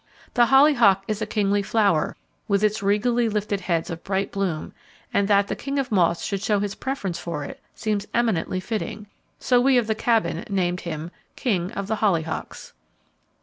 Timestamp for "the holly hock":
0.33-1.03